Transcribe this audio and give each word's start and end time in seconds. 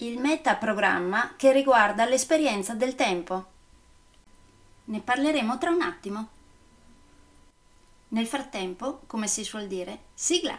il 0.00 0.18
metaprogramma 0.20 1.34
che 1.36 1.52
riguarda 1.52 2.04
l'esperienza 2.04 2.74
del 2.74 2.94
tempo. 2.94 3.46
Ne 4.84 5.00
parleremo 5.00 5.58
tra 5.58 5.70
un 5.70 5.82
attimo. 5.82 6.28
Nel 8.08 8.26
frattempo, 8.26 9.00
come 9.06 9.26
si 9.26 9.42
suol 9.42 9.66
dire, 9.66 10.04
sigla! 10.14 10.58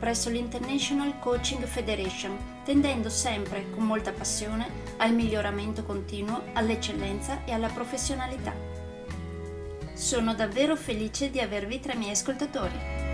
presso 0.00 0.30
l'International 0.30 1.18
Coaching 1.18 1.62
Federation, 1.64 2.36
tendendo 2.64 3.10
sempre 3.10 3.70
con 3.70 3.84
molta 3.84 4.12
passione 4.12 4.66
al 4.96 5.12
miglioramento 5.12 5.84
continuo, 5.84 6.44
all'eccellenza 6.54 7.44
e 7.44 7.52
alla 7.52 7.68
professionalità. 7.68 8.54
Sono 9.92 10.34
davvero 10.34 10.74
felice 10.74 11.30
di 11.30 11.38
avervi 11.38 11.78
tra 11.78 11.92
i 11.92 11.98
miei 11.98 12.12
ascoltatori. 12.12 13.08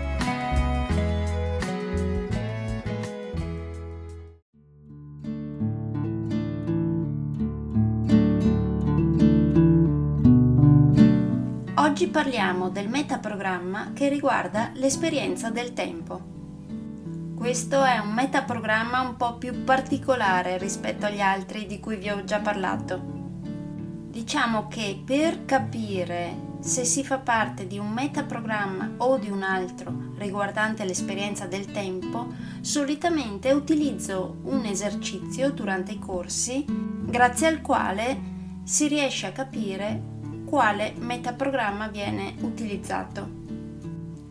Oggi 11.75 12.07
parliamo 12.07 12.69
del 12.69 12.87
metaprogramma 12.87 13.91
che 13.93 14.07
riguarda 14.07 14.71
l'esperienza 14.75 15.49
del 15.49 15.73
tempo. 15.73 16.36
Questo 17.37 17.83
è 17.83 17.99
un 17.99 18.13
metaprogramma 18.13 18.99
un 18.99 19.15
po' 19.15 19.35
più 19.37 19.63
particolare 19.63 20.57
rispetto 20.57 21.05
agli 21.05 21.21
altri 21.21 21.67
di 21.67 21.79
cui 21.79 21.95
vi 21.95 22.09
ho 22.09 22.23
già 22.23 22.39
parlato. 22.39 22.99
Diciamo 24.09 24.67
che 24.67 24.99
per 25.05 25.45
capire 25.45 26.55
se 26.61 26.83
si 26.83 27.03
fa 27.05 27.19
parte 27.19 27.67
di 27.67 27.77
un 27.77 27.91
metaprogramma 27.91 28.95
o 28.97 29.19
di 29.19 29.29
un 29.29 29.43
altro 29.43 30.15
riguardante 30.17 30.83
l'esperienza 30.83 31.45
del 31.45 31.71
tempo, 31.71 32.33
solitamente 32.61 33.51
utilizzo 33.51 34.37
un 34.45 34.65
esercizio 34.65 35.51
durante 35.51 35.91
i 35.91 35.99
corsi 35.99 36.65
grazie 36.67 37.45
al 37.45 37.61
quale 37.61 38.19
si 38.63 38.87
riesce 38.87 39.27
a 39.27 39.31
capire 39.31 40.01
quale 40.43 40.95
metaprogramma 40.97 41.87
viene 41.89 42.33
utilizzato. 42.39 43.36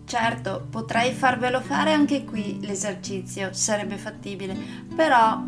Certo, 0.06 0.64
potrei 0.70 1.12
farvelo 1.12 1.60
fare 1.60 1.92
anche 1.92 2.24
qui 2.24 2.60
l'esercizio, 2.60 3.52
sarebbe 3.52 3.96
fattibile, 3.96 4.56
però 4.94 5.44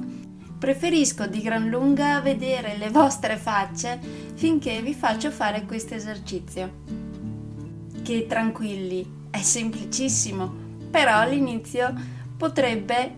preferisco 0.58 1.28
di 1.28 1.40
gran 1.40 1.68
lunga 1.68 2.20
vedere 2.20 2.76
le 2.76 2.90
vostre 2.90 3.36
facce 3.36 4.00
finché 4.34 4.82
vi 4.82 4.94
faccio 4.94 5.30
fare 5.30 5.64
questo 5.64 5.94
esercizio. 5.94 6.72
Che 8.02 8.26
tranquilli, 8.26 9.28
è 9.30 9.40
semplicissimo, 9.40 10.52
però 10.90 11.18
all'inizio 11.18 11.94
potrebbe 12.36 13.14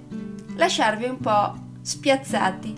lasciarvi 0.56 1.06
un 1.06 1.20
po' 1.20 1.54
spiazzati 1.80 2.76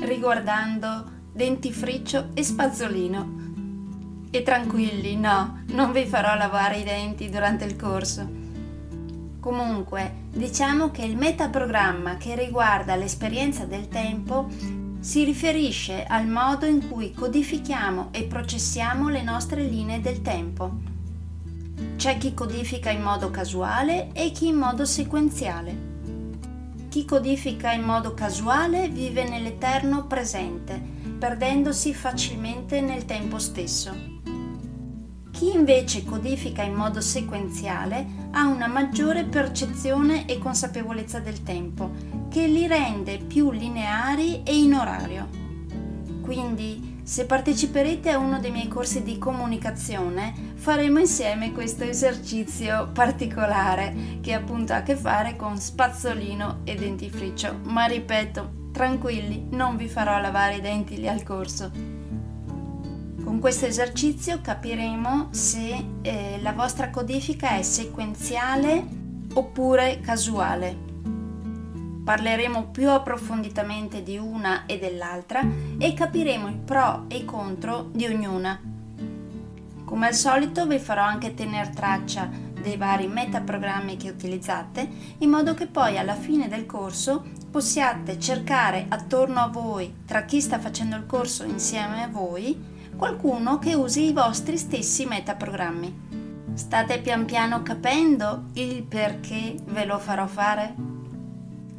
riguardando 0.00 1.10
dentifricio 1.32 2.32
e 2.34 2.44
spazzolino 2.44 3.44
e 4.36 4.42
tranquilli, 4.42 5.16
no, 5.16 5.62
non 5.68 5.92
vi 5.92 6.04
farò 6.06 6.34
lavare 6.34 6.78
i 6.78 6.82
denti 6.82 7.30
durante 7.30 7.64
il 7.64 7.76
corso. 7.76 8.28
Comunque, 9.38 10.24
diciamo 10.30 10.90
che 10.90 11.02
il 11.02 11.16
metaprogramma 11.16 12.16
che 12.16 12.34
riguarda 12.34 12.96
l'esperienza 12.96 13.64
del 13.64 13.88
tempo 13.88 14.48
si 14.98 15.22
riferisce 15.22 16.04
al 16.04 16.26
modo 16.26 16.66
in 16.66 16.88
cui 16.88 17.12
codifichiamo 17.12 18.08
e 18.10 18.24
processiamo 18.24 19.08
le 19.08 19.22
nostre 19.22 19.62
linee 19.62 20.00
del 20.00 20.22
tempo. 20.22 20.72
C'è 21.96 22.18
chi 22.18 22.34
codifica 22.34 22.90
in 22.90 23.02
modo 23.02 23.30
casuale 23.30 24.12
e 24.14 24.30
chi 24.32 24.48
in 24.48 24.56
modo 24.56 24.84
sequenziale. 24.84 25.92
Chi 26.88 27.04
codifica 27.04 27.72
in 27.72 27.82
modo 27.82 28.14
casuale 28.14 28.88
vive 28.88 29.28
nell'eterno 29.28 30.06
presente, 30.06 30.80
perdendosi 31.24 31.94
facilmente 31.94 32.82
nel 32.82 33.06
tempo 33.06 33.38
stesso. 33.38 33.94
Chi 35.30 35.54
invece 35.54 36.04
codifica 36.04 36.62
in 36.62 36.74
modo 36.74 37.00
sequenziale 37.00 38.06
ha 38.32 38.46
una 38.46 38.66
maggiore 38.66 39.24
percezione 39.24 40.26
e 40.26 40.36
consapevolezza 40.36 41.20
del 41.20 41.42
tempo, 41.42 41.92
che 42.28 42.46
li 42.46 42.66
rende 42.66 43.16
più 43.16 43.50
lineari 43.52 44.42
e 44.42 44.54
in 44.54 44.74
orario. 44.74 45.28
Quindi, 46.20 46.93
se 47.04 47.26
parteciperete 47.26 48.10
a 48.10 48.18
uno 48.18 48.40
dei 48.40 48.50
miei 48.50 48.66
corsi 48.66 49.02
di 49.02 49.18
comunicazione, 49.18 50.34
faremo 50.54 50.98
insieme 50.98 51.52
questo 51.52 51.84
esercizio 51.84 52.90
particolare 52.92 54.18
che 54.20 54.32
appunto 54.32 54.72
ha 54.72 54.78
a 54.78 54.82
che 54.82 54.96
fare 54.96 55.36
con 55.36 55.56
spazzolino 55.58 56.62
e 56.64 56.74
dentifricio. 56.74 57.60
Ma 57.64 57.84
ripeto, 57.84 58.70
tranquilli, 58.72 59.46
non 59.50 59.76
vi 59.76 59.86
farò 59.86 60.18
lavare 60.18 60.56
i 60.56 60.60
denti 60.60 60.96
lì 60.96 61.08
al 61.08 61.22
corso 61.22 61.94
con 63.24 63.40
questo 63.40 63.64
esercizio 63.64 64.40
capiremo 64.42 65.28
se 65.30 65.84
eh, 66.02 66.38
la 66.42 66.52
vostra 66.52 66.90
codifica 66.90 67.56
è 67.56 67.62
sequenziale 67.62 68.84
oppure 69.32 69.98
casuale. 70.00 70.93
Parleremo 72.04 72.66
più 72.66 72.90
approfonditamente 72.90 74.02
di 74.02 74.18
una 74.18 74.66
e 74.66 74.78
dell'altra 74.78 75.40
e 75.78 75.94
capiremo 75.94 76.48
i 76.48 76.58
pro 76.62 77.06
e 77.08 77.16
i 77.16 77.24
contro 77.24 77.88
di 77.92 78.04
ognuna. 78.04 78.60
Come 79.84 80.06
al 80.06 80.14
solito 80.14 80.66
vi 80.66 80.78
farò 80.78 81.02
anche 81.02 81.32
tenere 81.32 81.70
traccia 81.70 82.28
dei 82.60 82.76
vari 82.76 83.06
metaprogrammi 83.06 83.96
che 83.96 84.10
utilizzate 84.10 84.86
in 85.18 85.30
modo 85.30 85.54
che 85.54 85.66
poi 85.66 85.96
alla 85.96 86.14
fine 86.14 86.46
del 86.46 86.66
corso 86.66 87.24
possiate 87.50 88.18
cercare 88.18 88.86
attorno 88.88 89.40
a 89.40 89.48
voi, 89.48 90.02
tra 90.04 90.24
chi 90.24 90.40
sta 90.40 90.58
facendo 90.58 90.96
il 90.96 91.06
corso 91.06 91.44
insieme 91.44 92.02
a 92.02 92.08
voi, 92.08 92.72
qualcuno 92.96 93.58
che 93.58 93.74
usi 93.74 94.08
i 94.08 94.12
vostri 94.12 94.58
stessi 94.58 95.06
metaprogrammi. 95.06 96.52
State 96.54 97.00
pian 97.00 97.24
piano 97.24 97.62
capendo 97.62 98.44
il 98.54 98.82
perché 98.82 99.56
ve 99.64 99.84
lo 99.84 99.98
farò 99.98 100.26
fare? 100.26 100.93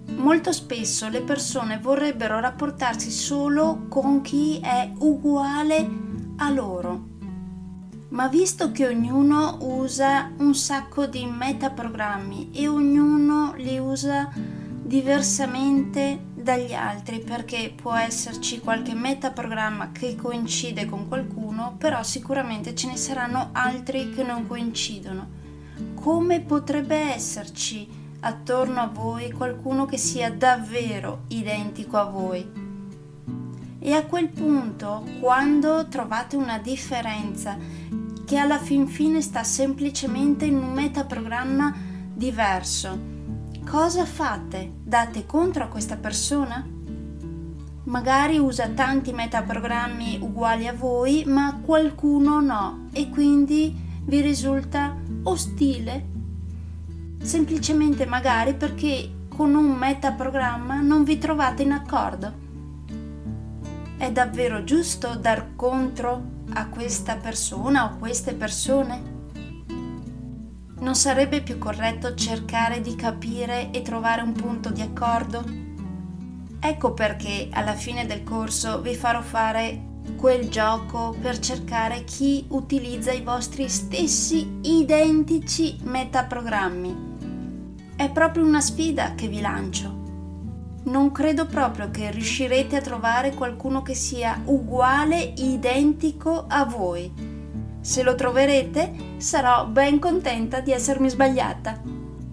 Molto 0.07 0.51
spesso 0.51 1.09
le 1.09 1.21
persone 1.21 1.79
vorrebbero 1.79 2.39
rapportarsi 2.39 3.11
solo 3.11 3.85
con 3.89 4.21
chi 4.21 4.59
è 4.59 4.91
uguale 4.99 5.89
a 6.37 6.49
loro. 6.49 7.13
Ma 8.09 8.27
visto 8.27 8.71
che 8.71 8.87
ognuno 8.87 9.57
usa 9.61 10.31
un 10.37 10.55
sacco 10.55 11.05
di 11.05 11.25
metaprogrammi 11.25 12.51
e 12.53 12.67
ognuno 12.67 13.53
li 13.57 13.77
usa 13.77 14.31
diversamente 14.33 16.23
dagli 16.33 16.73
altri 16.73 17.19
perché 17.19 17.73
può 17.75 17.95
esserci 17.95 18.59
qualche 18.59 18.93
metaprogramma 18.93 19.91
che 19.91 20.15
coincide 20.15 20.85
con 20.85 21.07
qualcuno, 21.07 21.75
però 21.77 22.03
sicuramente 22.03 22.75
ce 22.75 22.87
ne 22.87 22.97
saranno 22.97 23.49
altri 23.51 24.11
che 24.11 24.23
non 24.23 24.45
coincidono. 24.45 25.43
Come 25.95 26.41
potrebbe 26.41 26.95
esserci 26.95 28.03
attorno 28.25 28.81
a 28.81 28.87
voi 28.87 29.31
qualcuno 29.31 29.85
che 29.85 29.97
sia 29.97 30.31
davvero 30.31 31.25
identico 31.27 31.97
a 31.97 32.05
voi? 32.05 32.63
E 33.77 33.93
a 33.93 34.03
quel 34.05 34.29
punto, 34.29 35.03
quando 35.19 35.87
trovate 35.87 36.35
una 36.35 36.57
differenza 36.57 37.55
che 38.25 38.37
alla 38.37 38.57
fin 38.57 38.87
fine 38.87 39.21
sta 39.21 39.43
semplicemente 39.43 40.45
in 40.45 40.57
un 40.57 40.73
metaprogramma 40.73 41.75
diverso. 42.11 42.97
Cosa 43.63 44.05
fate? 44.05 44.71
Date 44.83 45.27
contro 45.27 45.65
a 45.65 45.67
questa 45.67 45.95
persona? 45.95 46.67
Magari 47.83 48.39
usa 48.39 48.69
tanti 48.69 49.13
metaprogrammi 49.13 50.17
uguali 50.21 50.67
a 50.67 50.73
voi, 50.73 51.23
ma 51.25 51.59
qualcuno 51.63 52.41
no 52.41 52.87
e 52.91 53.09
quindi 53.11 53.75
vi 54.05 54.21
risulta 54.21 54.95
ostile. 55.23 56.13
Semplicemente 57.25 58.05
magari 58.05 58.53
perché 58.53 59.09
con 59.27 59.55
un 59.55 59.71
metaprogramma 59.71 60.81
non 60.81 61.03
vi 61.03 61.17
trovate 61.17 61.63
in 61.63 61.71
accordo. 61.71 62.31
È 63.97 64.11
davvero 64.11 64.63
giusto 64.63 65.15
dar 65.15 65.55
contro 65.55 66.43
a 66.53 66.67
questa 66.67 67.15
persona 67.15 67.85
o 67.85 67.97
queste 67.97 68.35
persone? 68.35 69.13
Non 70.77 70.93
sarebbe 70.93 71.41
più 71.41 71.57
corretto 71.57 72.13
cercare 72.13 72.79
di 72.79 72.95
capire 72.95 73.71
e 73.71 73.81
trovare 73.81 74.21
un 74.21 74.33
punto 74.33 74.69
di 74.69 74.81
accordo? 74.81 75.43
Ecco 76.59 76.93
perché 76.93 77.49
alla 77.51 77.73
fine 77.73 78.05
del 78.05 78.21
corso 78.21 78.81
vi 78.81 78.93
farò 78.93 79.23
fare 79.23 79.93
quel 80.15 80.47
gioco 80.47 81.15
per 81.19 81.39
cercare 81.39 82.03
chi 82.03 82.45
utilizza 82.49 83.11
i 83.11 83.23
vostri 83.23 83.67
stessi 83.67 84.59
identici 84.61 85.79
metaprogrammi. 85.81 87.04
È 87.95 88.11
proprio 88.11 88.43
una 88.43 88.61
sfida 88.61 89.15
che 89.15 89.27
vi 89.27 89.41
lancio 89.41 90.03
non 90.85 91.11
credo 91.11 91.47
proprio 91.47 91.89
che 91.89 92.11
riuscirete 92.11 92.75
a 92.75 92.81
trovare 92.81 93.33
qualcuno 93.33 93.81
che 93.81 93.95
sia 93.95 94.41
uguale, 94.45 95.33
identico 95.37 96.45
a 96.47 96.63
voi. 96.65 97.11
Se 97.81 98.03
lo 98.03 98.15
troverete, 98.15 99.15
sarò 99.17 99.65
ben 99.65 99.99
contenta 99.99 100.59
di 100.59 100.71
essermi 100.71 101.09
sbagliata. 101.09 101.81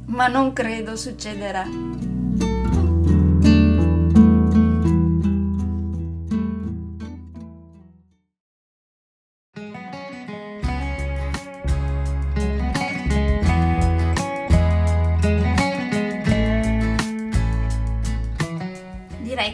Ma 0.06 0.26
non 0.26 0.52
credo 0.52 0.96
succederà. 0.96 2.11